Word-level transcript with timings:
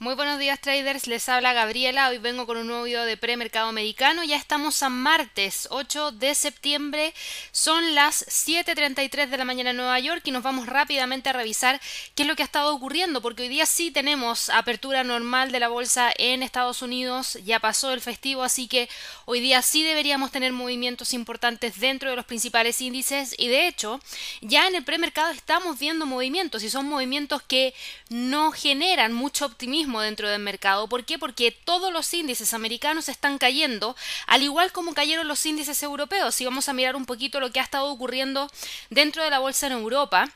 Muy 0.00 0.14
buenos 0.14 0.38
días 0.38 0.60
traders, 0.60 1.08
les 1.08 1.28
habla 1.28 1.52
Gabriela, 1.52 2.08
hoy 2.08 2.18
vengo 2.18 2.46
con 2.46 2.56
un 2.56 2.68
nuevo 2.68 2.84
video 2.84 3.04
de 3.04 3.16
premercado 3.16 3.68
americano, 3.68 4.22
ya 4.22 4.36
estamos 4.36 4.80
a 4.84 4.88
martes 4.88 5.66
8 5.72 6.12
de 6.12 6.36
septiembre, 6.36 7.12
son 7.50 7.96
las 7.96 8.24
7.33 8.28 9.28
de 9.28 9.36
la 9.36 9.44
mañana 9.44 9.70
en 9.70 9.76
Nueva 9.76 9.98
York 9.98 10.22
y 10.24 10.30
nos 10.30 10.44
vamos 10.44 10.66
rápidamente 10.66 11.30
a 11.30 11.32
revisar 11.32 11.80
qué 12.14 12.22
es 12.22 12.28
lo 12.28 12.36
que 12.36 12.42
ha 12.42 12.44
estado 12.44 12.72
ocurriendo, 12.72 13.20
porque 13.20 13.42
hoy 13.42 13.48
día 13.48 13.66
sí 13.66 13.90
tenemos 13.90 14.50
apertura 14.50 15.02
normal 15.02 15.50
de 15.50 15.58
la 15.58 15.66
bolsa 15.66 16.12
en 16.16 16.44
Estados 16.44 16.80
Unidos, 16.80 17.36
ya 17.44 17.58
pasó 17.58 17.92
el 17.92 18.00
festivo, 18.00 18.44
así 18.44 18.68
que 18.68 18.88
hoy 19.24 19.40
día 19.40 19.62
sí 19.62 19.82
deberíamos 19.82 20.30
tener 20.30 20.52
movimientos 20.52 21.12
importantes 21.12 21.80
dentro 21.80 22.08
de 22.08 22.14
los 22.14 22.24
principales 22.24 22.80
índices. 22.80 23.34
Y 23.36 23.48
de 23.48 23.66
hecho 23.66 24.00
ya 24.42 24.68
en 24.68 24.76
el 24.76 24.84
premercado 24.84 25.32
estamos 25.32 25.76
viendo 25.80 26.06
movimientos 26.06 26.62
y 26.62 26.70
son 26.70 26.88
movimientos 26.88 27.42
que 27.42 27.74
no 28.10 28.52
generan 28.52 29.12
mucho 29.12 29.44
optimismo 29.44 29.87
dentro 29.96 30.28
del 30.28 30.40
mercado. 30.40 30.88
¿Por 30.88 31.04
qué? 31.04 31.18
Porque 31.18 31.50
todos 31.50 31.92
los 31.92 32.12
índices 32.14 32.54
americanos 32.54 33.08
están 33.08 33.38
cayendo, 33.38 33.96
al 34.26 34.42
igual 34.42 34.72
como 34.72 34.94
cayeron 34.94 35.28
los 35.28 35.44
índices 35.46 35.82
europeos. 35.82 36.34
Si 36.34 36.44
vamos 36.44 36.68
a 36.68 36.72
mirar 36.72 36.96
un 36.96 37.06
poquito 37.06 37.40
lo 37.40 37.50
que 37.50 37.60
ha 37.60 37.64
estado 37.64 37.86
ocurriendo 37.86 38.50
dentro 38.90 39.24
de 39.24 39.30
la 39.30 39.38
bolsa 39.38 39.66
en 39.66 39.72
Europa, 39.72 40.30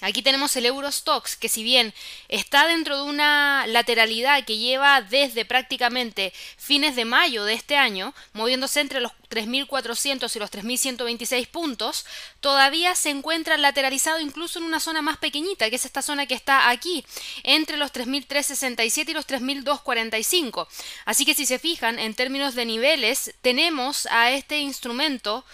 Aquí 0.00 0.22
tenemos 0.22 0.54
el 0.56 0.66
Eurostox, 0.66 1.36
que 1.36 1.48
si 1.48 1.62
bien 1.62 1.94
está 2.28 2.66
dentro 2.66 2.96
de 2.96 3.02
una 3.04 3.64
lateralidad 3.68 4.44
que 4.44 4.58
lleva 4.58 5.00
desde 5.00 5.44
prácticamente 5.44 6.32
fines 6.58 6.96
de 6.96 7.04
mayo 7.04 7.44
de 7.44 7.54
este 7.54 7.76
año, 7.76 8.12
moviéndose 8.32 8.80
entre 8.80 9.00
los 9.00 9.12
3.400 9.30 10.34
y 10.34 10.38
los 10.40 10.50
3.126 10.50 11.46
puntos, 11.46 12.06
todavía 12.40 12.94
se 12.96 13.10
encuentra 13.10 13.56
lateralizado 13.56 14.20
incluso 14.20 14.58
en 14.58 14.64
una 14.64 14.80
zona 14.80 15.00
más 15.00 15.16
pequeñita, 15.18 15.70
que 15.70 15.76
es 15.76 15.84
esta 15.84 16.02
zona 16.02 16.26
que 16.26 16.34
está 16.34 16.70
aquí, 16.70 17.04
entre 17.44 17.76
los 17.76 17.92
3.367 17.92 19.08
y 19.08 19.14
los 19.14 19.26
3.245. 19.28 20.66
Así 21.04 21.24
que 21.24 21.34
si 21.34 21.46
se 21.46 21.60
fijan, 21.60 22.00
en 22.00 22.14
términos 22.14 22.54
de 22.56 22.66
niveles, 22.66 23.32
tenemos 23.42 24.06
a 24.10 24.32
este 24.32 24.58
instrumento 24.58 25.44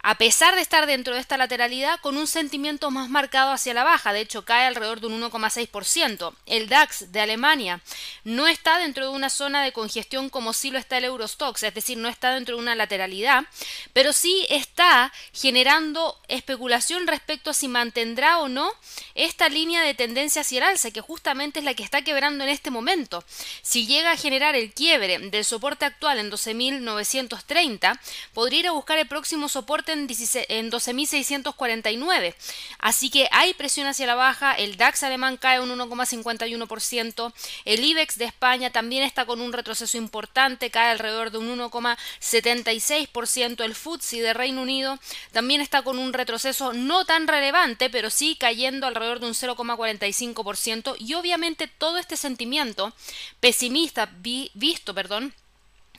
a 0.00 0.16
pesar 0.16 0.54
de 0.54 0.60
estar 0.60 0.86
dentro 0.86 1.14
de 1.14 1.20
esta 1.20 1.36
lateralidad, 1.36 2.00
con 2.00 2.16
un 2.16 2.26
sentimiento 2.26 2.90
más 2.90 3.08
marcado 3.08 3.52
hacia 3.52 3.74
la 3.74 3.84
baja, 3.84 4.12
de 4.12 4.20
hecho 4.20 4.44
cae 4.44 4.66
alrededor 4.66 5.00
de 5.00 5.08
un 5.08 5.20
1,6%. 5.20 6.34
El 6.46 6.68
DAX 6.68 7.10
de 7.10 7.20
Alemania 7.20 7.80
no 8.24 8.46
está 8.46 8.78
dentro 8.78 9.04
de 9.04 9.10
una 9.10 9.28
zona 9.28 9.62
de 9.62 9.72
congestión 9.72 10.30
como 10.30 10.52
sí 10.52 10.70
lo 10.70 10.78
está 10.78 10.98
el 10.98 11.04
Eurostox, 11.04 11.62
es 11.64 11.74
decir, 11.74 11.98
no 11.98 12.08
está 12.08 12.32
dentro 12.32 12.56
de 12.56 12.62
una 12.62 12.76
lateralidad, 12.76 13.44
pero 13.92 14.12
sí 14.12 14.46
está 14.50 15.12
generando 15.32 16.16
especulación 16.28 17.06
respecto 17.06 17.50
a 17.50 17.54
si 17.54 17.66
mantendrá 17.66 18.38
o 18.38 18.48
no 18.48 18.70
esta 19.14 19.48
línea 19.48 19.82
de 19.82 19.94
tendencia 19.94 20.42
hacia 20.42 20.58
el 20.58 20.64
alza, 20.64 20.90
que 20.92 21.00
justamente 21.00 21.58
es 21.58 21.64
la 21.64 21.74
que 21.74 21.82
está 21.82 22.02
quebrando 22.02 22.44
en 22.44 22.50
este 22.50 22.70
momento. 22.70 23.24
Si 23.62 23.86
llega 23.86 24.12
a 24.12 24.16
generar 24.16 24.54
el 24.54 24.72
quiebre 24.72 25.18
del 25.18 25.44
soporte 25.44 25.84
actual 25.84 26.18
en 26.18 26.30
12.930, 26.30 27.98
podría 28.32 28.60
ir 28.60 28.66
a 28.68 28.72
buscar 28.72 28.98
el 28.98 29.08
próximo 29.08 29.48
soporte 29.48 29.92
en, 29.92 29.97
12.649. 30.06 32.34
Así 32.78 33.10
que 33.10 33.28
hay 33.32 33.54
presión 33.54 33.88
hacia 33.88 34.06
la 34.06 34.14
baja, 34.14 34.52
el 34.52 34.76
DAX 34.76 35.02
alemán 35.02 35.38
cae 35.38 35.60
un 35.60 35.70
1,51%, 35.70 37.32
el 37.64 37.84
IBEX 37.84 38.18
de 38.18 38.26
España 38.26 38.70
también 38.70 39.02
está 39.02 39.24
con 39.24 39.40
un 39.40 39.52
retroceso 39.52 39.96
importante, 39.96 40.70
cae 40.70 40.90
alrededor 40.90 41.30
de 41.30 41.38
un 41.38 41.58
1,76%, 41.58 43.64
el 43.64 43.74
FTSE 43.74 44.20
de 44.20 44.34
Reino 44.34 44.62
Unido 44.62 44.98
también 45.32 45.60
está 45.60 45.82
con 45.82 45.98
un 45.98 46.12
retroceso 46.12 46.72
no 46.72 47.04
tan 47.04 47.26
relevante, 47.26 47.90
pero 47.90 48.10
sí 48.10 48.36
cayendo 48.38 48.86
alrededor 48.86 49.20
de 49.20 49.26
un 49.26 49.34
0,45% 49.34 50.96
y 50.98 51.14
obviamente 51.14 51.66
todo 51.66 51.98
este 51.98 52.16
sentimiento 52.16 52.92
pesimista 53.40 54.10
visto, 54.54 54.94
perdón, 54.94 55.34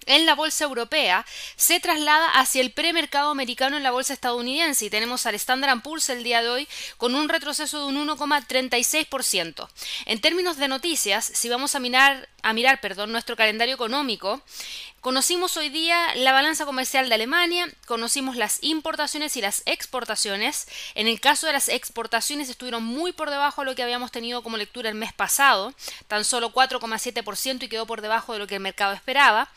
en 0.06 0.26
la 0.26 0.36
bolsa 0.36 0.64
europea 0.64 1.26
se 1.56 1.80
traslada 1.80 2.30
hacia 2.40 2.62
el 2.62 2.72
premercado 2.72 3.30
americano 3.30 3.78
en 3.78 3.84
la 3.84 3.92
bolsa 3.92 4.14
estadounidense 4.14 4.86
y 4.86 4.90
tenemos 4.90 5.26
al 5.26 5.36
Standard 5.36 5.82
Poor's 5.82 6.10
el 6.10 6.24
día 6.24 6.42
de 6.42 6.50
hoy 6.50 6.68
con 6.98 7.16
un 7.16 7.30
retroceso 7.30 7.80
de 7.80 7.86
un 7.86 8.08
1,36%. 8.08 9.68
En 10.06 10.22
términos 10.22 10.58
de 10.58 10.68
noticias, 10.68 11.26
si 11.26 11.50
vamos 11.50 11.76
a 11.76 11.80
mirar, 11.80 12.30
a 12.42 12.54
mirar 12.54 12.82
perdón, 12.82 13.12
nuestro 13.12 13.36
calendario 13.36 13.76
económico, 13.76 14.42
Conocimos 15.02 15.56
hoy 15.56 15.70
día 15.70 16.14
la 16.16 16.34
balanza 16.34 16.66
comercial 16.66 17.08
de 17.08 17.16
Alemania, 17.16 17.70
conocimos 17.86 18.36
las 18.36 18.62
importaciones 18.62 19.38
y 19.38 19.42
las 19.42 19.64
exportaciones. 19.66 20.68
En 20.94 21.08
el 21.08 21.22
caso 21.22 21.48
de 21.48 21.54
las 21.54 21.70
exportaciones 21.70 22.50
estuvieron 22.50 22.84
muy 22.84 23.14
por 23.14 23.30
debajo 23.30 23.62
de 23.62 23.68
lo 23.68 23.76
que 23.76 23.84
habíamos 23.84 24.12
tenido 24.12 24.44
como 24.44 24.58
lectura 24.58 24.90
el 24.90 24.96
mes 24.96 25.14
pasado, 25.14 25.74
tan 26.10 26.26
solo 26.26 26.52
4,7% 26.52 27.64
y 27.64 27.70
quedó 27.70 27.86
por 27.86 28.02
debajo 28.02 28.34
de 28.34 28.40
lo 28.40 28.48
que 28.48 28.56
el 28.56 28.62
mercado 28.62 28.92
esperaba. 28.92 29.50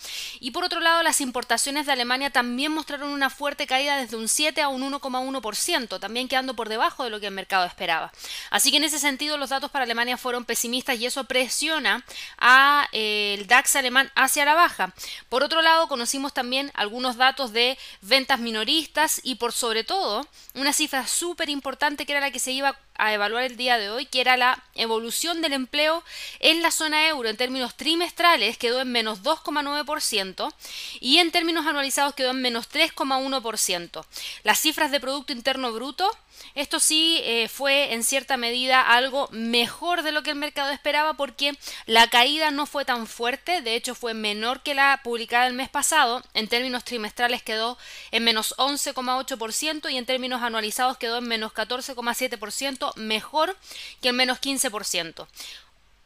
Y 0.45 0.51
por 0.51 0.65
otro 0.65 0.81
lado, 0.81 1.05
las 1.05 1.21
importaciones 1.21 1.87
de 1.87 1.93
Alemania 1.93 2.29
también 2.29 2.73
mostraron 2.73 3.11
una 3.11 3.31
fuerte 3.31 3.69
caída 3.69 3.97
desde 3.97 4.17
un 4.17 4.27
7 4.27 4.61
a 4.61 4.67
un 4.67 4.83
1,1%, 4.83 6.01
también 6.01 6.27
quedando 6.27 6.55
por 6.55 6.69
debajo 6.69 7.05
de 7.05 7.11
lo 7.11 7.21
que 7.21 7.29
el 7.29 7.33
mercado 7.33 7.65
esperaba. 7.65 8.11
Así 8.51 8.73
que 8.73 8.79
en 8.79 8.83
ese 8.83 8.99
sentido 8.99 9.37
los 9.37 9.51
datos 9.51 9.71
para 9.71 9.85
Alemania 9.85 10.17
fueron 10.17 10.45
pesimistas 10.45 10.99
y 10.99 11.07
eso 11.07 11.23
presiona 11.23 12.05
al 12.39 12.89
eh, 12.91 13.45
DAX 13.47 13.77
alemán 13.77 14.11
hacia 14.17 14.45
la 14.45 14.55
baja. 14.55 14.93
Por 15.29 15.45
otro 15.45 15.63
lado, 15.63 15.87
conocimos 15.87 16.35
también 16.35 16.73
algunos 16.75 17.17
datos 17.17 17.53
de 17.53 17.79
ventas 18.01 18.41
minoristas 18.41 19.21
y 19.23 19.37
por 19.37 19.53
sobre 19.53 19.85
todo 19.85 20.27
una 20.57 20.73
cifra 20.73 21.07
súper 21.07 21.51
importante 21.51 22.05
que 22.05 22.15
era 22.15 22.21
la 22.21 22.33
que 22.33 22.41
se 22.41 22.51
iba 22.51 22.77
a 22.97 23.13
evaluar 23.13 23.45
el 23.45 23.57
día 23.57 23.79
de 23.79 23.91
hoy, 23.91 24.07
que 24.07 24.21
era 24.21 24.37
la 24.37 24.63
evolución 24.75 25.43
del 25.43 25.53
empleo 25.53 26.03
en 26.41 26.63
la 26.63 26.71
zona 26.71 27.09
euro. 27.09 27.29
En 27.29 27.37
términos 27.37 27.77
trimestrales 27.77 28.59
quedó 28.59 28.81
en 28.81 28.93
menos 28.93 29.23
2,9% 29.23 30.53
y 31.01 31.19
en 31.19 31.31
términos 31.31 31.67
anualizados 31.67 32.15
quedó 32.15 32.31
en 32.31 32.43
menos 32.43 32.71
3,1%. 32.71 34.05
Las 34.45 34.59
cifras 34.59 34.91
de 34.91 35.01
Producto 35.01 35.33
Interno 35.33 35.73
Bruto 35.73 36.11
esto 36.55 36.81
sí 36.81 37.21
eh, 37.25 37.49
fue 37.49 37.95
en 37.95 38.05
cierta 38.05 38.37
medida 38.37 38.83
algo 38.83 39.29
mejor 39.33 40.03
de 40.03 40.13
lo 40.13 40.23
que 40.23 40.31
el 40.31 40.37
mercado 40.37 40.71
esperaba 40.71 41.15
porque 41.15 41.57
la 41.87 42.09
caída 42.09 42.51
no 42.51 42.67
fue 42.67 42.85
tan 42.85 43.07
fuerte, 43.07 43.63
de 43.63 43.75
hecho 43.75 43.95
fue 43.95 44.13
menor 44.13 44.63
que 44.63 44.75
la 44.75 45.01
publicada 45.03 45.47
el 45.47 45.55
mes 45.55 45.71
pasado, 45.71 46.23
en 46.35 46.49
términos 46.49 46.85
trimestrales 46.85 47.43
quedó 47.43 47.79
en 48.11 48.25
menos 48.25 48.55
11,8% 48.59 49.91
y 49.91 49.97
en 49.97 50.07
términos 50.07 50.43
anualizados 50.43 50.99
quedó 50.99 51.19
en 51.19 51.29
menos 51.29 51.53
14,7%, 51.53 52.82
mejor 52.97 53.57
que 54.01 54.09
el 54.09 54.15
menos 54.15 54.41
15%. 54.41 55.27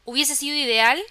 Hubiese 0.05 0.35
sido 0.35 0.55
ideal 0.55 1.01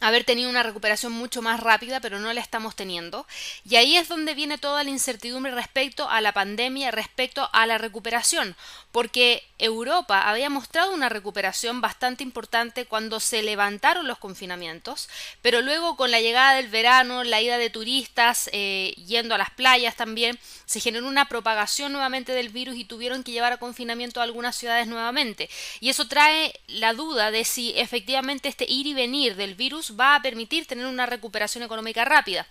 haber 0.00 0.24
tenido 0.24 0.50
una 0.50 0.62
recuperación 0.62 1.12
mucho 1.12 1.42
más 1.42 1.60
rápida, 1.60 2.00
pero 2.00 2.18
no 2.18 2.32
la 2.32 2.40
estamos 2.40 2.74
teniendo. 2.74 3.26
Y 3.68 3.76
ahí 3.76 3.96
es 3.96 4.08
donde 4.08 4.34
viene 4.34 4.58
toda 4.58 4.82
la 4.82 4.90
incertidumbre 4.90 5.54
respecto 5.54 6.08
a 6.08 6.20
la 6.20 6.32
pandemia, 6.32 6.90
respecto 6.90 7.48
a 7.52 7.66
la 7.66 7.78
recuperación, 7.78 8.56
porque 8.92 9.44
Europa 9.58 10.28
había 10.28 10.50
mostrado 10.50 10.92
una 10.94 11.08
recuperación 11.08 11.80
bastante 11.80 12.22
importante 12.22 12.86
cuando 12.86 13.20
se 13.20 13.42
levantaron 13.42 14.06
los 14.06 14.18
confinamientos, 14.18 15.08
pero 15.42 15.60
luego 15.60 15.96
con 15.96 16.10
la 16.10 16.20
llegada 16.20 16.54
del 16.54 16.68
verano, 16.68 17.22
la 17.22 17.40
ida 17.40 17.58
de 17.58 17.70
turistas, 17.70 18.48
eh, 18.52 18.94
yendo 19.06 19.34
a 19.34 19.38
las 19.38 19.50
playas 19.50 19.96
también, 19.96 20.38
se 20.64 20.80
generó 20.80 21.06
una 21.06 21.28
propagación 21.28 21.92
nuevamente 21.92 22.32
del 22.32 22.48
virus 22.48 22.76
y 22.76 22.84
tuvieron 22.84 23.22
que 23.22 23.32
llevar 23.32 23.52
a 23.52 23.58
confinamiento 23.58 24.20
a 24.20 24.24
algunas 24.24 24.56
ciudades 24.56 24.86
nuevamente. 24.86 25.50
Y 25.80 25.90
eso 25.90 26.08
trae 26.08 26.58
la 26.66 26.94
duda 26.94 27.30
de 27.30 27.44
si 27.44 27.72
efectivamente 27.76 28.48
este 28.48 28.64
ir 28.68 28.86
y 28.86 28.94
venir 28.94 29.36
del 29.36 29.54
virus 29.54 29.89
va 29.98 30.14
a 30.14 30.22
permitir 30.22 30.66
tener 30.66 30.86
una 30.86 31.06
recuperación 31.06 31.64
económica 31.64 32.04
rápida. 32.04 32.46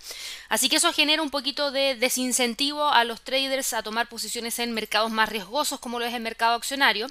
Así 0.49 0.69
que 0.69 0.77
eso 0.77 0.93
genera 0.93 1.21
un 1.21 1.29
poquito 1.29 1.71
de 1.71 1.95
desincentivo 1.95 2.89
a 2.89 3.03
los 3.03 3.21
traders 3.21 3.73
a 3.73 3.83
tomar 3.83 4.07
posiciones 4.09 4.59
en 4.59 4.73
mercados 4.73 5.11
más 5.11 5.29
riesgosos 5.29 5.79
como 5.79 5.99
lo 5.99 6.05
es 6.05 6.13
el 6.13 6.21
mercado 6.21 6.55
accionario. 6.55 7.07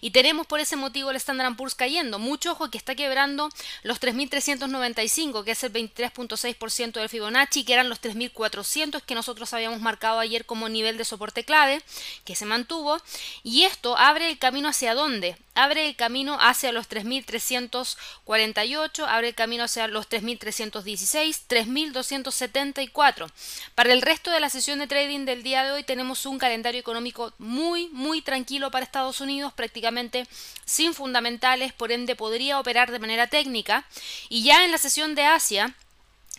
Y 0.00 0.10
tenemos 0.10 0.46
por 0.46 0.60
ese 0.60 0.76
motivo 0.76 1.10
el 1.10 1.16
Standard 1.16 1.56
Poor's 1.56 1.74
cayendo. 1.74 2.18
Mucho 2.18 2.52
ojo 2.52 2.70
que 2.70 2.78
está 2.78 2.94
quebrando 2.94 3.48
los 3.82 4.00
3.395, 4.00 5.44
que 5.44 5.52
es 5.52 5.62
el 5.64 5.72
23.6% 5.72 6.92
del 6.92 7.08
Fibonacci, 7.08 7.64
que 7.64 7.72
eran 7.74 7.88
los 7.88 8.00
3.400 8.00 9.02
que 9.02 9.14
nosotros 9.14 9.52
habíamos 9.52 9.80
marcado 9.80 10.18
ayer 10.18 10.44
como 10.44 10.68
nivel 10.68 10.98
de 10.98 11.04
soporte 11.04 11.44
clave, 11.44 11.82
que 12.24 12.36
se 12.36 12.46
mantuvo. 12.46 12.98
Y 13.42 13.64
esto 13.64 13.96
abre 13.96 14.30
el 14.30 14.38
camino 14.38 14.68
hacia 14.68 14.94
dónde? 14.94 15.36
Abre 15.60 15.88
el 15.88 15.96
camino 15.96 16.38
hacia 16.40 16.70
los 16.70 16.88
3.348, 16.88 19.06
abre 19.08 19.30
el 19.30 19.34
camino 19.34 19.64
hacia 19.64 19.88
los 19.88 20.08
3.316, 20.08 21.36
3.274. 21.48 23.28
Para 23.74 23.92
el 23.92 24.00
resto 24.00 24.30
de 24.30 24.38
la 24.38 24.50
sesión 24.50 24.78
de 24.78 24.86
trading 24.86 25.24
del 25.24 25.42
día 25.42 25.64
de 25.64 25.72
hoy 25.72 25.82
tenemos 25.82 26.26
un 26.26 26.38
calendario 26.38 26.80
económico 26.80 27.32
muy, 27.38 27.88
muy 27.88 28.22
tranquilo 28.22 28.70
para 28.70 28.84
Estados 28.84 29.20
Unidos, 29.20 29.52
prácticamente 29.52 30.28
sin 30.64 30.94
fundamentales, 30.94 31.72
por 31.72 31.90
ende 31.90 32.14
podría 32.14 32.60
operar 32.60 32.92
de 32.92 33.00
manera 33.00 33.26
técnica. 33.26 33.84
Y 34.28 34.44
ya 34.44 34.64
en 34.64 34.70
la 34.70 34.78
sesión 34.78 35.16
de 35.16 35.24
Asia, 35.24 35.74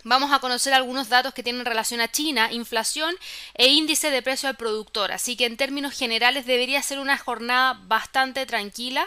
Vamos 0.04 0.32
a 0.32 0.40
conocer 0.40 0.74
algunos 0.74 1.10
datos 1.10 1.34
que 1.34 1.44
tienen 1.44 1.66
relación 1.66 2.00
a 2.00 2.10
China, 2.10 2.52
inflación 2.52 3.16
e 3.54 3.68
índice 3.68 4.12
de 4.12 4.22
precio 4.22 4.48
al 4.48 4.56
productor. 4.56 5.12
Así 5.12 5.36
que 5.36 5.46
en 5.46 5.58
términos 5.58 5.94
generales 5.94 6.46
debería 6.46 6.82
ser 6.82 7.00
una 7.00 7.18
jornada 7.18 7.80
bastante 7.84 8.46
tranquila, 8.46 9.06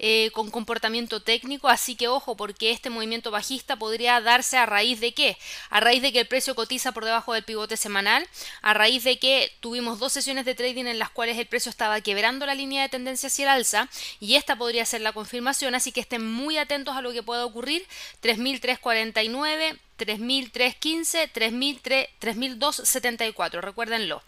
eh, 0.00 0.30
con 0.32 0.50
comportamiento 0.50 1.22
técnico. 1.22 1.68
Así 1.68 1.94
que 1.94 2.08
ojo, 2.08 2.36
porque 2.36 2.72
este 2.72 2.90
movimiento 2.90 3.30
bajista 3.30 3.76
podría 3.76 4.20
darse 4.20 4.56
a 4.56 4.66
raíz 4.66 5.00
de 5.00 5.14
qué? 5.14 5.38
A 5.70 5.78
raíz 5.78 6.02
de 6.02 6.12
que 6.12 6.20
el 6.20 6.26
precio 6.26 6.56
cotiza 6.56 6.92
por 6.92 7.04
debajo 7.04 7.34
del 7.34 7.44
pivote 7.44 7.76
semanal, 7.76 8.26
a 8.62 8.74
raíz 8.74 9.04
de 9.04 9.18
que 9.20 9.52
tuvimos 9.60 10.00
dos 10.00 10.12
sesiones 10.12 10.44
de 10.44 10.56
trading 10.56 10.86
en 10.86 10.98
las 10.98 11.10
cuales 11.10 11.38
el 11.38 11.46
precio 11.46 11.70
estaba 11.70 12.00
quebrando 12.00 12.46
la 12.46 12.56
línea 12.56 12.82
de 12.82 12.88
tendencia 12.88 13.28
hacia 13.28 13.44
el 13.44 13.50
alza 13.50 13.88
y 14.18 14.34
esta 14.34 14.56
podría 14.56 14.84
ser 14.86 15.02
la 15.02 15.12
confirmación. 15.12 15.76
Así 15.76 15.92
que 15.92 16.00
estén 16.00 16.26
muy 16.28 16.58
atentos 16.58 16.96
a 16.96 17.00
lo 17.00 17.12
que 17.12 17.22
pueda 17.22 17.44
ocurrir. 17.44 17.86
3.349 18.22 19.78
3.315, 19.98 21.30
3.274, 21.32 23.60
recuérdenlo. 23.60 24.22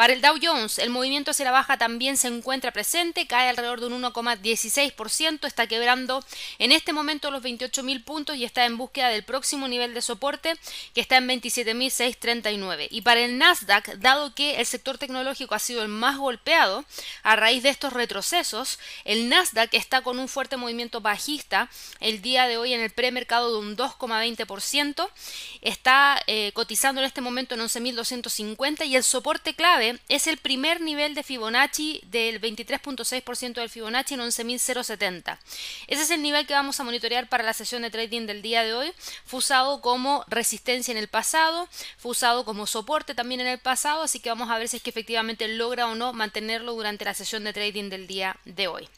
Para 0.00 0.14
el 0.14 0.22
Dow 0.22 0.38
Jones, 0.42 0.78
el 0.78 0.88
movimiento 0.88 1.32
hacia 1.32 1.44
la 1.44 1.50
baja 1.50 1.76
también 1.76 2.16
se 2.16 2.26
encuentra 2.26 2.72
presente, 2.72 3.26
cae 3.26 3.50
alrededor 3.50 3.80
de 3.80 3.86
un 3.88 4.02
1,16%, 4.02 5.46
está 5.46 5.66
quebrando 5.66 6.24
en 6.58 6.72
este 6.72 6.94
momento 6.94 7.30
los 7.30 7.42
28.000 7.42 8.02
puntos 8.02 8.36
y 8.36 8.46
está 8.46 8.64
en 8.64 8.78
búsqueda 8.78 9.10
del 9.10 9.24
próximo 9.24 9.68
nivel 9.68 9.92
de 9.92 10.00
soporte 10.00 10.54
que 10.94 11.02
está 11.02 11.18
en 11.18 11.28
27.639. 11.28 12.88
Y 12.90 13.02
para 13.02 13.20
el 13.20 13.36
Nasdaq, 13.36 13.96
dado 13.98 14.34
que 14.34 14.56
el 14.56 14.64
sector 14.64 14.96
tecnológico 14.96 15.54
ha 15.54 15.58
sido 15.58 15.82
el 15.82 15.88
más 15.88 16.16
golpeado 16.16 16.86
a 17.22 17.36
raíz 17.36 17.62
de 17.62 17.68
estos 17.68 17.92
retrocesos, 17.92 18.78
el 19.04 19.28
Nasdaq 19.28 19.74
está 19.74 20.00
con 20.00 20.18
un 20.18 20.28
fuerte 20.28 20.56
movimiento 20.56 21.02
bajista 21.02 21.68
el 22.00 22.22
día 22.22 22.48
de 22.48 22.56
hoy 22.56 22.72
en 22.72 22.80
el 22.80 22.88
premercado 22.88 23.52
de 23.52 23.58
un 23.58 23.76
2,20%, 23.76 25.10
está 25.60 26.22
eh, 26.26 26.52
cotizando 26.54 27.02
en 27.02 27.06
este 27.06 27.20
momento 27.20 27.54
en 27.54 27.60
11.250 27.60 28.86
y 28.86 28.96
el 28.96 29.04
soporte 29.04 29.52
es 30.08 30.26
el 30.26 30.36
primer 30.36 30.80
nivel 30.80 31.14
de 31.14 31.22
Fibonacci 31.22 32.00
del 32.06 32.40
23.6% 32.40 33.54
del 33.54 33.70
Fibonacci 33.70 34.14
en 34.14 34.20
11.070. 34.20 35.38
Ese 35.86 36.02
es 36.02 36.10
el 36.10 36.22
nivel 36.22 36.46
que 36.46 36.54
vamos 36.54 36.78
a 36.80 36.84
monitorear 36.84 37.28
para 37.28 37.44
la 37.44 37.52
sesión 37.52 37.82
de 37.82 37.90
trading 37.90 38.26
del 38.26 38.42
día 38.42 38.62
de 38.62 38.74
hoy. 38.74 38.92
Fue 39.24 39.38
usado 39.38 39.80
como 39.80 40.24
resistencia 40.28 40.92
en 40.92 40.98
el 40.98 41.08
pasado, 41.08 41.68
fue 41.96 42.12
usado 42.12 42.44
como 42.44 42.66
soporte 42.66 43.14
también 43.14 43.40
en 43.40 43.46
el 43.46 43.58
pasado, 43.58 44.02
así 44.02 44.20
que 44.20 44.28
vamos 44.30 44.50
a 44.50 44.58
ver 44.58 44.68
si 44.68 44.76
es 44.76 44.82
que 44.82 44.90
efectivamente 44.90 45.48
logra 45.48 45.86
o 45.86 45.94
no 45.94 46.12
mantenerlo 46.12 46.74
durante 46.74 47.04
la 47.04 47.14
sesión 47.14 47.44
de 47.44 47.52
trading 47.52 47.90
del 47.90 48.06
día 48.06 48.36
de 48.44 48.68
hoy. 48.68 48.88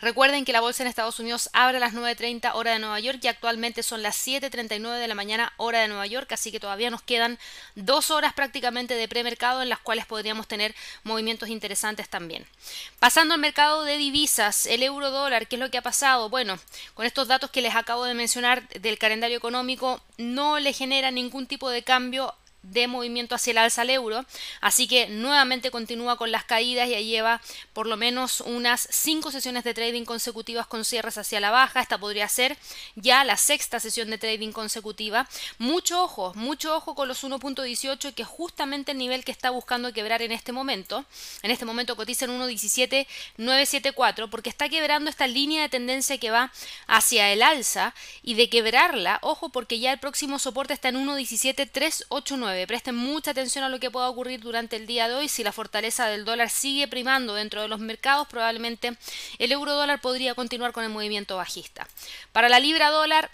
Recuerden 0.00 0.44
que 0.44 0.52
la 0.52 0.60
bolsa 0.60 0.82
en 0.82 0.88
Estados 0.88 1.20
Unidos 1.20 1.50
abre 1.52 1.78
a 1.78 1.80
las 1.80 1.94
9.30 1.94 2.52
hora 2.54 2.72
de 2.72 2.78
Nueva 2.78 3.00
York 3.00 3.18
y 3.22 3.28
actualmente 3.28 3.82
son 3.82 4.02
las 4.02 4.26
7.39 4.26 4.98
de 4.98 5.08
la 5.08 5.14
mañana 5.14 5.52
hora 5.56 5.80
de 5.80 5.88
Nueva 5.88 6.06
York, 6.06 6.30
así 6.32 6.52
que 6.52 6.60
todavía 6.60 6.90
nos 6.90 7.02
quedan 7.02 7.38
dos 7.74 8.10
horas 8.10 8.32
prácticamente 8.32 8.94
de 8.94 9.08
premercado 9.08 9.62
en 9.62 9.68
las 9.68 9.78
cuales 9.78 10.06
podríamos 10.06 10.48
tener 10.48 10.74
movimientos 11.04 11.48
interesantes 11.48 12.08
también. 12.08 12.46
Pasando 12.98 13.34
al 13.34 13.40
mercado 13.40 13.84
de 13.84 13.96
divisas, 13.96 14.66
el 14.66 14.82
euro 14.82 15.10
dólar, 15.10 15.46
¿qué 15.46 15.56
es 15.56 15.60
lo 15.60 15.70
que 15.70 15.78
ha 15.78 15.82
pasado? 15.82 16.28
Bueno, 16.28 16.58
con 16.94 17.06
estos 17.06 17.28
datos 17.28 17.50
que 17.50 17.62
les 17.62 17.74
acabo 17.74 18.04
de 18.04 18.14
mencionar 18.14 18.68
del 18.68 18.98
calendario 18.98 19.36
económico, 19.36 20.00
no 20.16 20.58
le 20.58 20.72
genera 20.72 21.10
ningún 21.10 21.46
tipo 21.46 21.70
de 21.70 21.82
cambio 21.82 22.34
de 22.70 22.86
movimiento 22.86 23.34
hacia 23.34 23.50
el 23.52 23.58
alza 23.58 23.82
al 23.82 23.90
euro, 23.90 24.24
así 24.60 24.86
que 24.88 25.08
nuevamente 25.08 25.70
continúa 25.70 26.16
con 26.16 26.30
las 26.32 26.44
caídas, 26.44 26.88
ya 26.88 27.00
lleva 27.00 27.40
por 27.72 27.86
lo 27.86 27.96
menos 27.96 28.40
unas 28.40 28.88
5 28.90 29.30
sesiones 29.30 29.64
de 29.64 29.74
trading 29.74 30.04
consecutivas 30.04 30.66
con 30.66 30.84
cierres 30.84 31.18
hacia 31.18 31.40
la 31.40 31.50
baja, 31.50 31.80
esta 31.80 31.98
podría 31.98 32.28
ser 32.28 32.56
ya 32.94 33.24
la 33.24 33.36
sexta 33.36 33.80
sesión 33.80 34.10
de 34.10 34.18
trading 34.18 34.52
consecutiva. 34.52 35.28
Mucho 35.58 36.02
ojo, 36.02 36.32
mucho 36.34 36.76
ojo 36.76 36.94
con 36.94 37.08
los 37.08 37.24
1.18 37.24 38.14
que 38.14 38.22
es 38.22 38.28
justamente 38.28 38.92
el 38.92 38.98
nivel 38.98 39.24
que 39.24 39.32
está 39.32 39.50
buscando 39.50 39.92
quebrar 39.92 40.22
en 40.22 40.32
este 40.32 40.52
momento. 40.52 41.04
En 41.42 41.50
este 41.50 41.64
momento 41.64 41.96
cotiza 41.96 42.24
en 42.24 42.38
1.17974 42.40 44.28
porque 44.30 44.50
está 44.50 44.68
quebrando 44.68 45.10
esta 45.10 45.26
línea 45.26 45.62
de 45.62 45.68
tendencia 45.68 46.18
que 46.18 46.30
va 46.30 46.52
hacia 46.86 47.32
el 47.32 47.42
alza 47.42 47.94
y 48.22 48.34
de 48.34 48.48
quebrarla, 48.48 49.18
ojo 49.22 49.48
porque 49.50 49.78
ya 49.78 49.92
el 49.92 49.98
próximo 49.98 50.38
soporte 50.38 50.74
está 50.74 50.88
en 50.88 51.06
1.17389 51.06 52.57
Presten 52.66 52.96
mucha 52.96 53.30
atención 53.30 53.64
a 53.64 53.68
lo 53.68 53.80
que 53.80 53.90
pueda 53.90 54.08
ocurrir 54.08 54.40
durante 54.40 54.76
el 54.76 54.86
día 54.86 55.08
de 55.08 55.14
hoy. 55.14 55.28
Si 55.28 55.44
la 55.44 55.52
fortaleza 55.52 56.06
del 56.08 56.24
dólar 56.24 56.50
sigue 56.50 56.88
primando 56.88 57.34
dentro 57.34 57.62
de 57.62 57.68
los 57.68 57.80
mercados, 57.80 58.26
probablemente 58.28 58.96
el 59.38 59.52
euro 59.52 59.74
dólar 59.74 60.00
podría 60.00 60.34
continuar 60.34 60.72
con 60.72 60.84
el 60.84 60.90
movimiento 60.90 61.36
bajista. 61.36 61.86
Para 62.32 62.48
la 62.48 62.60
libra 62.60 62.90
dólar, 62.90 63.30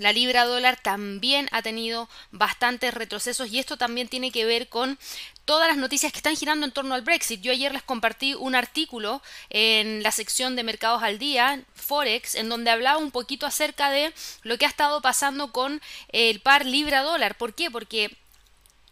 la 0.00 0.14
libra 0.14 0.46
dólar 0.46 0.80
también 0.80 1.48
ha 1.52 1.60
tenido 1.60 2.08
bastantes 2.30 2.94
retrocesos 2.94 3.50
y 3.52 3.58
esto 3.58 3.76
también 3.76 4.08
tiene 4.08 4.32
que 4.32 4.46
ver 4.46 4.68
con 4.70 4.98
todas 5.44 5.68
las 5.68 5.76
noticias 5.76 6.10
que 6.10 6.18
están 6.18 6.36
girando 6.36 6.64
en 6.64 6.72
torno 6.72 6.94
al 6.94 7.02
Brexit. 7.02 7.42
Yo 7.42 7.52
ayer 7.52 7.70
les 7.70 7.82
compartí 7.82 8.34
un 8.34 8.54
artículo 8.54 9.20
en 9.50 10.02
la 10.02 10.10
sección 10.10 10.56
de 10.56 10.62
mercados 10.62 11.02
al 11.02 11.18
día, 11.18 11.62
Forex, 11.74 12.34
en 12.34 12.48
donde 12.48 12.70
hablaba 12.70 12.96
un 12.96 13.10
poquito 13.10 13.44
acerca 13.44 13.90
de 13.90 14.14
lo 14.42 14.56
que 14.56 14.64
ha 14.64 14.68
estado 14.68 15.02
pasando 15.02 15.52
con 15.52 15.82
el 16.12 16.40
par 16.40 16.64
libra 16.64 17.02
dólar. 17.02 17.36
¿Por 17.36 17.52
qué? 17.52 17.70
Porque 17.70 18.16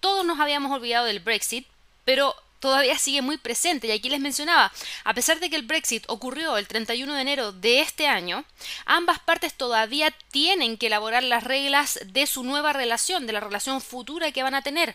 todos 0.01 0.27
nos 0.27 0.41
habíamos 0.41 0.71
olvidado 0.73 1.07
del 1.07 1.21
Brexit, 1.21 1.67
pero 2.05 2.37
todavía 2.61 2.99
sigue 2.99 3.23
muy 3.23 3.37
presente. 3.37 3.87
Y 3.87 3.93
aquí 3.93 4.09
les 4.09 4.21
mencionaba, 4.21 4.73
a 5.05 5.15
pesar 5.15 5.41
de 5.41 5.51
que 5.51 5.57
el 5.57 5.63
Brexit 5.67 6.05
ocurrió 6.09 6.57
el 6.57 6.69
31 6.69 7.15
de 7.15 7.21
enero 7.21 7.53
de 7.53 7.81
este 7.81 8.07
año, 8.07 8.45
ambas 8.85 9.19
partes 9.19 9.55
todavía 9.55 10.11
tienen 10.31 10.77
que 10.77 10.87
elaborar 10.87 11.23
las 11.23 11.45
reglas 11.45 11.99
de 12.07 12.27
su 12.27 12.45
nueva 12.45 12.73
relación, 12.73 13.27
de 13.27 13.33
la 13.33 13.41
relación 13.41 13.81
futura 13.81 14.33
que 14.33 14.43
van 14.43 14.55
a 14.55 14.63
tener. 14.63 14.95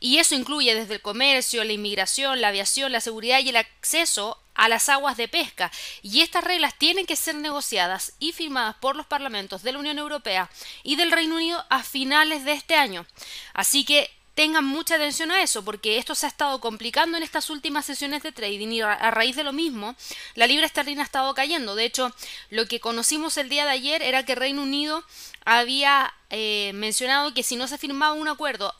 Y 0.00 0.18
eso 0.18 0.34
incluye 0.34 0.74
desde 0.74 0.94
el 0.94 1.00
comercio, 1.00 1.62
la 1.62 1.72
inmigración, 1.72 2.40
la 2.40 2.48
aviación, 2.48 2.90
la 2.90 3.00
seguridad 3.00 3.38
y 3.40 3.50
el 3.50 3.56
acceso 3.56 4.38
a 4.54 4.68
las 4.68 4.88
aguas 4.88 5.16
de 5.16 5.28
pesca. 5.28 5.70
Y 6.02 6.20
estas 6.20 6.44
reglas 6.44 6.76
tienen 6.76 7.06
que 7.06 7.16
ser 7.16 7.34
negociadas 7.36 8.12
y 8.18 8.32
firmadas 8.32 8.76
por 8.80 8.96
los 8.96 9.06
parlamentos 9.06 9.62
de 9.62 9.72
la 9.72 9.78
Unión 9.78 9.98
Europea 9.98 10.50
y 10.82 10.96
del 10.96 11.12
Reino 11.12 11.36
Unido 11.36 11.64
a 11.70 11.82
finales 11.82 12.44
de 12.44 12.52
este 12.52 12.74
año. 12.74 13.06
Así 13.54 13.84
que 13.84 14.10
tengan 14.34 14.64
mucha 14.64 14.94
atención 14.94 15.30
a 15.30 15.42
eso, 15.42 15.64
porque 15.64 15.98
esto 15.98 16.14
se 16.14 16.26
ha 16.26 16.28
estado 16.28 16.60
complicando 16.60 17.16
en 17.16 17.22
estas 17.22 17.50
últimas 17.50 17.84
sesiones 17.84 18.22
de 18.22 18.32
trading 18.32 18.68
y 18.68 18.80
a 18.80 19.10
raíz 19.10 19.36
de 19.36 19.44
lo 19.44 19.52
mismo, 19.52 19.94
la 20.34 20.46
libra 20.46 20.66
esterlina 20.66 21.02
ha 21.02 21.04
estado 21.04 21.34
cayendo. 21.34 21.74
De 21.74 21.84
hecho, 21.84 22.14
lo 22.50 22.66
que 22.66 22.80
conocimos 22.80 23.36
el 23.36 23.48
día 23.48 23.64
de 23.64 23.72
ayer 23.72 24.02
era 24.02 24.24
que 24.24 24.34
Reino 24.34 24.62
Unido 24.62 25.04
había 25.44 26.14
eh, 26.30 26.72
mencionado 26.74 27.34
que 27.34 27.42
si 27.42 27.56
no 27.56 27.68
se 27.68 27.78
firmaba 27.78 28.14
un 28.14 28.28
acuerdo 28.28 28.74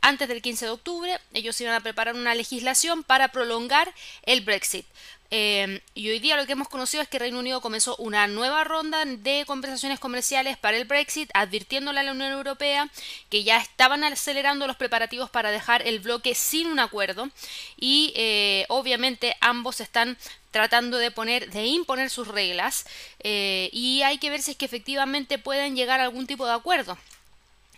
antes 0.00 0.28
del 0.28 0.40
15 0.40 0.66
de 0.66 0.70
octubre, 0.70 1.20
ellos 1.34 1.60
iban 1.60 1.74
a 1.74 1.80
preparar 1.80 2.14
una 2.14 2.34
legislación 2.34 3.02
para 3.02 3.32
prolongar 3.32 3.92
el 4.22 4.40
Brexit. 4.42 4.86
Em, 5.30 5.80
y 5.94 6.08
hoy 6.08 6.20
día 6.20 6.36
lo 6.36 6.46
que 6.46 6.52
hemos 6.52 6.68
conocido 6.68 7.02
es 7.02 7.08
que 7.08 7.18
Reino 7.18 7.38
Unido 7.38 7.60
comenzó 7.60 7.96
una 7.96 8.26
nueva 8.26 8.64
ronda 8.64 9.04
de 9.04 9.44
conversaciones 9.46 9.98
comerciales 9.98 10.56
para 10.56 10.76
el 10.76 10.84
Brexit, 10.84 11.30
advirtiéndole 11.34 12.00
a 12.00 12.02
la 12.04 12.12
Unión 12.12 12.32
Europea 12.32 12.88
que 13.28 13.42
ya 13.42 13.58
estaban 13.58 14.04
acelerando 14.04 14.66
los 14.66 14.76
preparativos 14.76 15.30
para 15.30 15.50
dejar 15.50 15.86
el 15.86 16.00
bloque 16.00 16.34
sin 16.34 16.68
un 16.68 16.78
acuerdo 16.78 17.28
y 17.76 18.12
eh, 18.16 18.66
obviamente 18.68 19.36
ambos 19.40 19.80
están 19.80 20.16
tratando 20.52 20.98
de 20.98 21.10
poner, 21.10 21.50
de 21.50 21.66
imponer 21.66 22.08
sus 22.08 22.28
reglas 22.28 22.86
eh, 23.20 23.68
y 23.72 24.02
hay 24.02 24.18
que 24.18 24.30
ver 24.30 24.42
si 24.42 24.52
es 24.52 24.56
que 24.56 24.64
efectivamente 24.64 25.38
pueden 25.38 25.76
llegar 25.76 26.00
a 26.00 26.04
algún 26.04 26.26
tipo 26.26 26.46
de 26.46 26.52
acuerdo. 26.52 26.96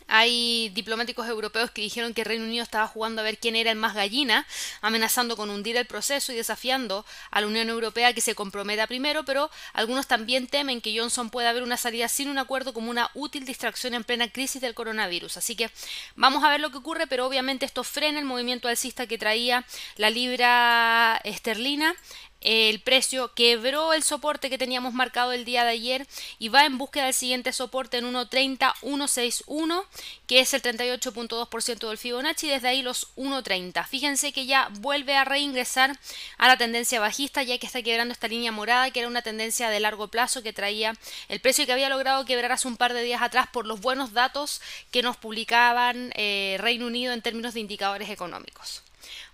Hay 0.09 0.71
diplomáticos 0.71 1.29
europeos 1.29 1.71
que 1.71 1.83
dijeron 1.83 2.15
que 2.15 2.25
Reino 2.25 2.45
Unido 2.45 2.63
estaba 2.63 2.89
jugando 2.89 3.21
a 3.21 3.25
ver 3.25 3.39
quién 3.39 3.57
era 3.57 3.71
el 3.71 3.77
más 3.77 3.95
gallina, 3.95 4.47
amenazando 4.81 5.37
con 5.37 5.51
hundir 5.51 5.77
el 5.77 5.87
proceso 5.87 6.33
y 6.33 6.37
desafiando 6.37 7.05
a 7.31 7.41
la 7.41 7.47
Unión 7.47 7.69
Europea 7.69 8.13
que 8.13 8.21
se 8.21 8.35
comprometa 8.35 8.87
primero, 8.87 9.25
pero 9.25 9.51
algunos 9.75 10.07
también 10.07 10.47
temen 10.47 10.81
que 10.81 10.99
Johnson 10.99 11.31
pueda 11.31 11.51
haber 11.51 11.63
una 11.63 11.77
salida 11.77 12.09
sin 12.09 12.29
un 12.29 12.39
acuerdo 12.39 12.73
como 12.73 12.91
una 12.91 13.11
útil 13.15 13.45
distracción 13.45 13.95
en 13.95 14.05
plena 14.05 14.29
crisis 14.29 14.63
del 14.63 14.75
coronavirus. 14.75 15.37
Así 15.37 15.55
que 15.55 15.71
vamos 16.17 16.43
a 16.43 16.51
ver 16.51 16.61
lo 16.61 16.71
que 16.71 16.79
ocurre, 16.79 17.07
pero 17.07 17.27
obviamente 17.27 17.67
esto 17.67 17.85
frena 17.85 18.19
el 18.19 18.25
movimiento 18.25 18.69
alcista 18.69 19.07
que 19.07 19.19
traía 19.19 19.67
la 19.97 20.11
libra 20.11 21.21
esterlina 21.25 21.95
el 22.41 22.81
precio 22.81 23.35
quebró 23.35 23.93
el 23.93 24.03
soporte 24.03 24.49
que 24.49 24.59
teníamos 24.59 24.95
marcado 24.95 25.33
el 25.33 25.45
día 25.45 25.65
de 25.65 25.71
ayer 25.71 26.07
y 26.39 26.49
va 26.49 26.65
en 26.67 26.79
búsqueda 26.79 27.07
del 27.07 27.15
siguiente 27.15 27.53
soporte 27.53 27.99
en 27.99 28.13
1.30, 28.13 28.75
1.61, 28.83 29.85
que 30.27 30.41
es 30.41 30.55
el 30.55 30.63
38.2% 30.63 31.89
del 31.89 31.99
Fibonacci, 31.99 32.47
y 32.47 32.51
desde 32.51 32.69
ahí 32.69 32.83
los 32.83 33.09
1.30. 33.17 33.87
Fíjense 33.89 34.33
que 34.33 34.47
ya 34.47 34.69
vuelve 34.81 35.17
a 35.17 35.25
reingresar 35.25 35.99
a 36.37 36.47
la 36.47 36.57
tendencia 36.57 37.01
bajista, 37.01 37.43
ya 37.43 37.59
que 37.59 37.67
está 37.67 37.83
quebrando 37.83 38.13
esta 38.13 38.29
línea 38.29 38.53
morada, 38.53 38.91
que 38.91 39.01
era 39.01 39.09
una 39.09 39.23
tendencia 39.23 39.69
de 39.69 39.81
largo 39.81 40.09
plazo 40.09 40.43
que 40.43 40.53
traía 40.53 40.95
el 41.29 41.41
precio 41.41 41.67
que 41.67 41.73
había 41.73 41.89
logrado 41.89 42.25
quebrar 42.25 42.53
hace 42.53 42.69
un 42.69 42.77
par 42.77 42.95
de 42.95 43.03
días 43.03 43.23
atrás 43.23 43.49
por 43.53 43.67
los 43.67 43.81
buenos 43.81 44.13
datos 44.13 44.61
que 44.91 45.03
nos 45.03 45.17
publicaban 45.17 46.13
eh, 46.15 46.57
Reino 46.61 46.87
Unido 46.87 47.13
en 47.13 47.23
términos 47.23 47.55
de 47.55 47.61
indicadores 47.61 48.11
económicos. 48.11 48.83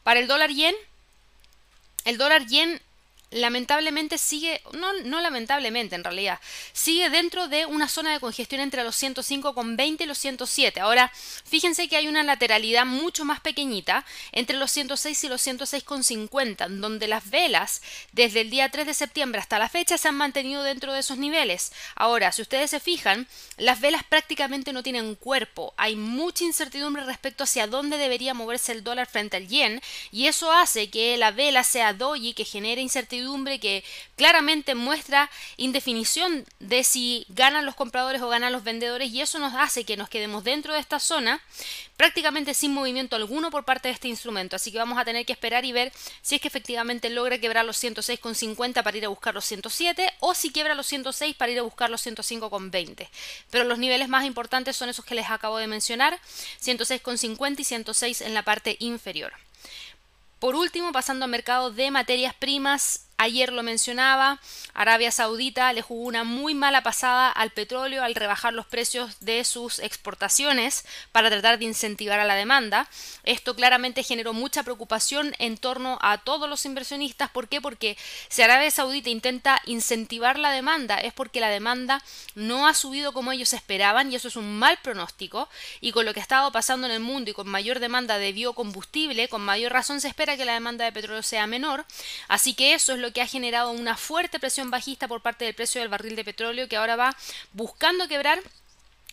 Para 0.03 0.21
el 0.21 0.27
dólar 0.27 0.51
yen, 0.51 0.75
el 2.05 2.19
dólar 2.19 2.47
yen 2.47 2.81
lamentablemente 3.35 4.17
sigue, 4.17 4.63
no, 4.73 4.93
no 5.05 5.21
lamentablemente 5.21 5.97
en 5.97 6.05
realidad, 6.05 6.41
sigue 6.73 7.11
dentro 7.11 7.49
de 7.49 7.67
una 7.67 7.89
zona 7.89 8.13
de 8.13 8.21
congestión 8.21 8.61
entre 8.61 8.85
los 8.85 9.01
105,20 9.03 10.03
y 10.03 10.07
los 10.07 10.19
107. 10.19 10.81
Ahora, 10.81 11.13
fíjense 11.45 11.89
que 11.89 11.97
hay 11.97 12.07
una 12.07 12.23
lateralidad 12.23 12.87
mucho 12.87 13.25
más 13.25 13.41
pequeñita 13.41 14.05
entre 14.33 14.57
los 14.57 14.71
106 14.71 15.25
y 15.25 15.29
los 15.29 15.47
106,50, 15.47 16.69
donde 16.69 17.09
las 17.09 17.29
velas 17.29 17.83
desde 18.13 18.43
el 18.43 18.51
día 18.51 18.71
3 18.71 18.87
de 18.87 18.95
septiembre 18.95 19.41
hasta 19.41 19.59
la 19.59 19.69
fecha 19.69 19.99
se 19.99 20.09
han 20.09 20.17
mantenido 20.17 20.63
dentro 20.63 20.93
de 20.93 21.01
esos 21.01 21.19
niveles. 21.19 21.73
Ahora, 21.97 22.31
si 22.31 22.43
ustedes 22.43 22.71
se 22.71 22.81
fijan, 22.81 23.27
las 23.57 23.81
velas 23.81 24.05
prácticamente 24.05 24.73
no 24.73 24.83
tienen 24.83 25.17
cuerpo. 25.17 25.75
Hay 25.77 25.97
mucha 25.97 26.45
incertidumbre 26.45 27.05
respecto 27.05 27.45
hacia 27.45 27.67
dónde 27.67 27.99
debería 27.99 28.33
moverse 28.33 28.73
el 28.73 28.85
dólar 28.85 29.09
frente 29.09 29.37
al 29.37 29.49
yen 29.49 29.83
y 30.13 30.27
eso 30.27 30.53
hace 30.53 30.89
que 30.89 31.17
la 31.17 31.33
vela 31.33 31.65
sea 31.65 31.93
doji, 31.93 32.35
que 32.35 32.45
genere 32.45 32.81
incertidumbre, 32.81 33.24
que 33.61 33.85
claramente 34.17 34.75
muestra 34.75 35.31
indefinición 35.57 36.45
de 36.61 36.85
si 36.85 37.27
ganan 37.29 37.67
los 37.67 37.75
compradores 37.75 38.23
o 38.23 38.29
ganan 38.29 38.53
los 38.53 38.65
vendedores 38.65 39.13
y 39.13 39.21
eso 39.21 39.39
nos 39.39 39.55
hace 39.55 39.85
que 39.85 39.97
nos 39.97 40.09
quedemos 40.09 40.45
dentro 40.45 40.73
de 40.73 40.81
esta 40.81 40.99
zona 40.99 41.41
prácticamente 41.97 42.55
sin 42.55 42.73
movimiento 42.73 43.17
alguno 43.17 43.51
por 43.51 43.65
parte 43.65 43.89
de 43.89 43.95
este 43.95 44.09
instrumento. 44.09 44.57
Así 44.57 44.73
que 44.73 44.79
vamos 44.79 44.99
a 44.99 45.05
tener 45.05 45.25
que 45.25 45.33
esperar 45.33 45.65
y 45.65 45.73
ver 45.73 45.93
si 46.23 46.35
es 46.35 46.41
que 46.41 46.49
efectivamente 46.49 47.11
logra 47.11 47.39
quebrar 47.39 47.65
los 47.65 47.83
106,50 47.83 48.83
para 48.83 48.97
ir 48.97 49.05
a 49.05 49.09
buscar 49.09 49.35
los 49.35 49.45
107 49.45 50.13
o 50.21 50.35
si 50.35 50.51
quiebra 50.51 50.75
los 50.75 50.87
106 50.87 51.37
para 51.37 51.53
ir 51.53 51.59
a 51.59 51.63
buscar 51.63 51.91
los 51.91 52.05
105,20. 52.07 53.09
Pero 53.51 53.65
los 53.65 53.79
niveles 53.79 54.09
más 54.09 54.25
importantes 54.25 54.77
son 54.77 54.89
esos 54.89 55.05
que 55.05 55.15
les 55.15 55.31
acabo 55.31 55.59
de 55.59 55.67
mencionar, 55.67 56.19
106,50 56.63 57.61
y 57.61 57.65
106 57.65 58.21
en 58.23 58.35
la 58.35 58.43
parte 58.43 58.77
inferior. 58.81 59.33
Por 60.45 60.57
último, 60.57 60.93
pasando 60.93 61.25
al 61.25 61.31
mercado 61.31 61.71
de 61.71 61.91
materias 61.91 62.35
primas, 62.35 63.07
Ayer 63.17 63.53
lo 63.53 63.63
mencionaba, 63.63 64.41
Arabia 64.75 65.13
Saudita 65.13 65.73
le 65.73 65.83
jugó 65.83 66.03
una 66.03 66.25
muy 66.25 66.53
mala 66.53 66.83
pasada 66.83 67.31
al 67.31 67.51
petróleo 67.51 68.03
al 68.03 68.17
rebajar 68.17 68.53
los 68.53 68.67
precios 68.67 69.21
de 69.21 69.45
sus 69.45 69.79
exportaciones 69.79 70.85
para 71.13 71.31
tratar 71.31 71.61
de 71.61 71.65
incentivar 71.65 72.19
a 72.19 72.25
la 72.25 72.35
demanda. 72.35 72.89
Esto 73.23 73.55
claramente 73.55 74.03
generó 74.03 74.33
mucha 74.33 74.65
preocupación 74.65 75.33
en 75.39 75.59
torno 75.59 75.99
a 76.03 76.19
todos 76.19 76.51
los 76.51 76.67
inversionistas. 76.67 77.31
¿Por 77.31 77.49
qué? 77.49 77.61
Porque 77.61 77.97
si 78.29 78.43
Arabia 78.43 78.71
Saudita 78.73 79.11
intenta 79.11 79.63
incentivar 79.65 80.37
la 80.37 80.51
demanda 80.51 80.99
es 80.99 81.13
porque 81.13 81.41
la 81.41 81.51
demanda 81.51 82.03
no 82.35 82.67
ha 82.67 82.75
subido 82.75 83.13
como 83.13 83.31
ellos 83.31 83.53
esperaban 83.53 84.11
y 84.11 84.17
eso 84.17 84.27
es 84.27 84.35
un 84.35 84.59
mal 84.59 84.79
pronóstico. 84.83 85.49
Y 85.81 85.93
con 85.93 86.05
lo 86.05 86.15
que 86.15 86.21
ha 86.21 86.23
estado 86.23 86.51
pasando 86.51 86.89
en 86.89 86.93
el 86.93 87.01
mundo 87.01 87.31
y 87.31 87.35
con 87.35 87.49
mayor 87.49 87.79
demanda 87.79 88.19
de 88.19 88.33
biocombustible, 88.33 89.29
con 89.29 89.41
mayor 89.41 89.73
razón 89.73 90.01
se 90.01 90.09
espera 90.09 90.37
que 90.37 90.45
la 90.45 90.55
demanda 90.55 90.85
de 90.85 90.91
petróleo 90.91 91.23
sea 91.23 91.47
menor. 91.47 91.85
Así 92.27 92.55
que 92.55 92.75
eso 92.75 92.93
es 92.93 93.04
lo 93.05 93.13
que 93.13 93.21
ha 93.21 93.27
generado 93.27 93.71
una 93.71 93.99
fuerte 93.99 94.41
presión 94.41 94.71
bajista 94.71 95.07
por 95.07 95.21
parte 95.21 95.45
del 95.45 95.55
precio 95.55 95.83
del 95.83 95.91
barril 95.91 96.17
de 96.17 96.25
petróleo 96.25 96.69
que 96.69 96.77
ahora 96.77 96.97
va 96.97 97.15
buscando 97.53 98.09
quebrar 98.09 98.41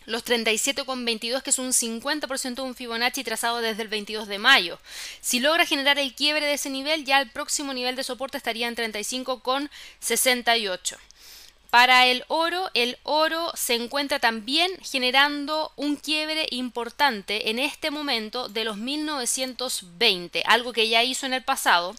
los 0.06 0.24
37,22 0.24 1.42
que 1.42 1.50
es 1.50 1.58
un 1.58 1.72
50% 1.72 2.54
de 2.54 2.62
un 2.62 2.74
Fibonacci 2.74 3.22
trazado 3.22 3.58
desde 3.58 3.82
el 3.82 3.88
22 3.88 4.28
de 4.28 4.38
mayo. 4.38 4.78
Si 5.20 5.40
logra 5.40 5.66
generar 5.66 5.98
el 5.98 6.14
quiebre 6.14 6.46
de 6.46 6.54
ese 6.54 6.70
nivel, 6.70 7.04
ya 7.04 7.20
el 7.20 7.30
próximo 7.30 7.74
nivel 7.74 7.94
de 7.94 8.02
soporte 8.02 8.38
estaría 8.38 8.66
en 8.66 8.76
35,68. 8.76 10.96
Para 11.68 12.06
el 12.06 12.24
oro, 12.28 12.70
el 12.72 12.96
oro 13.02 13.52
se 13.54 13.74
encuentra 13.74 14.18
también 14.18 14.70
generando 14.82 15.72
un 15.76 15.96
quiebre 15.96 16.46
importante 16.50 17.50
en 17.50 17.58
este 17.58 17.90
momento 17.90 18.48
de 18.48 18.64
los 18.64 18.78
1920, 18.78 20.44
algo 20.46 20.72
que 20.72 20.88
ya 20.88 21.02
hizo 21.02 21.26
en 21.26 21.34
el 21.34 21.44
pasado. 21.44 21.94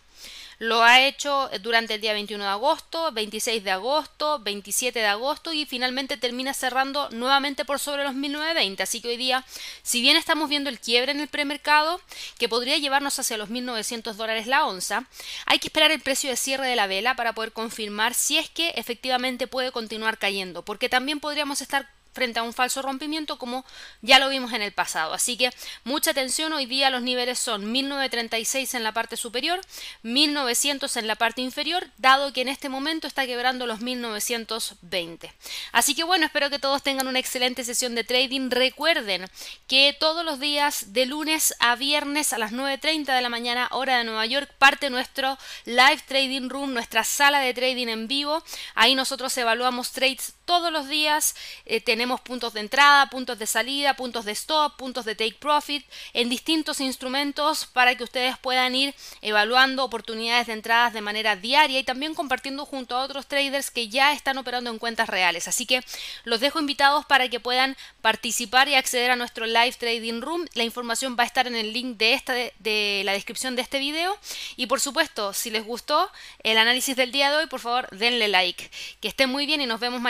Lo 0.60 0.84
ha 0.84 1.02
hecho 1.02 1.50
durante 1.62 1.96
el 1.96 2.02
día 2.02 2.14
21 2.14 2.44
de 2.44 2.50
agosto, 2.50 3.12
26 3.12 3.64
de 3.64 3.72
agosto, 3.72 4.40
27 4.40 5.00
de 5.00 5.06
agosto 5.06 5.54
y 5.54 5.66
finalmente 5.66 6.18
termina 6.18 6.54
cerrando 6.54 7.10
nuevamente 7.10 7.66
por 7.66 7.80
sobre 7.80 8.04
los 8.04 8.14
1920. 8.14 8.84
Así 8.84 9.02
que 9.02 9.10
hoy 9.10 9.18
día, 9.18 9.44
si 9.82 10.02
bien 10.02 10.18
estamos 10.18 10.50
viendo 10.50 10.70
el 10.70 10.80
quiebre 10.80 11.12
en 11.12 11.20
el 11.20 11.28
premercado, 11.28 12.00
que 12.38 12.50
podría 12.50 12.78
llevarnos 12.78 13.18
hacia 13.20 13.38
los 13.38 13.50
1900 13.50 14.18
dólares 14.18 14.48
la 14.48 14.66
onza, 14.66 15.06
hay 15.46 15.60
que 15.60 15.68
esperar 15.68 15.92
el 15.92 16.02
precio 16.02 16.30
de 16.30 16.36
cierre 16.36 16.68
de 16.68 16.76
la 16.76 16.88
vela 16.88 17.16
para 17.16 17.34
poder 17.34 17.52
confirmar 17.52 18.14
si 18.14 18.38
es 18.38 18.50
que 18.50 18.70
efectivamente 18.76 19.48
puede 19.48 19.72
continuar 19.72 20.18
cayendo, 20.18 20.64
porque 20.64 20.90
también 20.90 21.20
podríamos 21.20 21.62
estar 21.62 21.90
frente 22.14 22.40
a 22.40 22.44
un 22.44 22.54
falso 22.54 22.82
rompimiento 22.82 23.38
como 23.38 23.66
ya 24.02 24.20
lo 24.20 24.30
vimos 24.30 24.54
en 24.54 24.62
el 24.62 24.72
pasado. 24.72 25.14
Así 25.14 25.38
que 25.38 25.50
mucha 25.84 26.12
atención, 26.12 26.54
hoy 26.54 26.66
día 26.66 26.90
los 26.90 27.02
niveles 27.02 27.40
son 27.40 27.72
1936 27.72 28.74
en 28.76 28.84
la 28.84 28.94
parte 28.94 29.18
superior, 29.18 29.60
1900 30.04 30.96
en 30.98 31.08
la 31.08 31.16
parte 31.16 31.42
inferior, 31.42 31.88
dado 31.98 32.34
que 32.34 32.42
en 32.42 32.50
este 32.50 32.70
momento 32.70 33.08
está 33.08 33.26
quebrando 33.26 33.66
los 33.66 33.82
1920. 33.82 35.34
Así 35.72 35.96
que 35.96 36.04
bueno, 36.04 36.26
espero 36.26 36.50
que 36.50 36.60
todos 36.60 36.84
tengan 36.84 37.08
una 37.08 37.20
excelente 37.20 37.64
sesión 37.64 37.96
de 37.96 38.04
trading. 38.04 38.50
Recuerden 38.50 39.30
que 39.68 39.96
todos 40.00 40.24
los 40.24 40.40
días 40.40 40.94
de 40.94 41.06
lunes 41.06 41.56
a 41.60 41.76
viernes 41.76 42.34
a 42.34 42.38
las 42.38 42.52
9.30 42.52 43.16
de 43.16 43.22
la 43.22 43.30
mañana 43.30 43.68
hora 43.72 43.98
de 43.98 44.04
Nueva 44.04 44.26
York 44.26 44.50
parte 44.58 44.90
nuestro 44.90 45.38
live 45.66 46.02
trading 46.08 46.50
room, 46.50 46.74
nuestra 46.74 47.04
sala 47.04 47.40
de 47.40 47.54
trading 47.54 47.88
en 47.88 48.08
vivo. 48.08 48.44
Ahí 48.76 48.96
nosotros 48.96 49.36
evaluamos 49.38 49.92
trades 49.92 50.36
todos 50.46 50.72
los 50.72 50.88
días. 50.88 51.36
Eh, 51.66 51.82
tenemos 51.82 52.22
puntos 52.22 52.54
de 52.54 52.60
entrada, 52.60 53.10
puntos 53.10 53.40
de 53.40 53.48
salida, 53.48 53.96
puntos 53.96 54.26
de 54.26 54.32
stop, 54.34 54.78
puntos 54.78 55.06
de 55.06 55.16
take 55.16 55.36
profit 55.36 55.86
en 56.14 56.30
distintos 56.30 56.80
instrumentos 56.80 57.66
para 57.66 57.96
que 57.96 58.04
ustedes 58.04 58.38
puedan 58.38 58.76
ir 58.76 58.94
evaluando 59.22 59.84
oportunidades 59.84 60.48
de 60.48 60.54
entradas 60.54 60.94
de 60.94 61.02
manera 61.02 61.36
diaria 61.36 61.80
y 61.80 61.84
también 61.84 62.14
compartiendo 62.14 62.66
junto 62.66 62.96
a 62.96 63.04
otros 63.04 63.28
traders 63.28 63.72
que 63.72 63.90
ya 63.90 64.14
están 64.14 64.38
operando 64.38 64.70
en 64.70 64.80
cuentas 64.80 65.10
reales. 65.10 65.48
Así 65.48 65.66
que 65.66 65.82
los 66.24 66.40
dejo 66.40 66.60
invitados 66.60 67.06
para 67.06 67.30
que 67.30 67.40
puedan 67.40 67.76
participar 68.02 68.68
y 68.68 68.76
acceder 68.76 69.12
a 69.12 69.16
nuestro 69.16 69.46
live 69.46 69.74
trading 69.74 70.22
room. 70.22 70.46
La 70.54 70.64
información 70.64 71.16
va 71.18 71.24
a 71.24 71.28
estar 71.28 71.48
en 71.48 71.56
el 71.56 71.74
link 71.74 71.98
de, 71.98 72.14
esta, 72.14 72.34
de 72.34 73.02
la 73.06 73.14
descripción 73.14 73.56
de 73.56 73.62
este 73.62 73.80
video. 73.80 74.18
Y 74.56 74.68
por 74.68 74.80
supuesto, 74.80 75.34
si 75.34 75.50
les 75.50 75.66
gustó 75.66 76.10
el 76.44 76.58
análisis 76.58 76.96
del 76.96 77.12
día 77.12 77.32
de 77.32 77.38
hoy, 77.38 77.48
por 77.48 77.60
favor 77.60 77.88
denle 77.92 78.28
like. 78.28 78.70
Que 79.00 79.08
estén 79.08 79.30
muy 79.30 79.46
bien 79.46 79.62
y 79.62 79.66
nos 79.66 79.80
vemos 79.80 80.02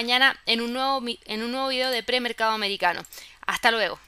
en 0.45 0.61
un 0.61 0.73
nuevo, 0.73 1.01
en 1.25 1.43
un 1.43 1.51
nuevo 1.51 1.67
video 1.67 1.89
de 1.91 2.03
premercado 2.03 2.51
americano. 2.51 3.03
Hasta 3.45 3.71
luego. 3.71 3.99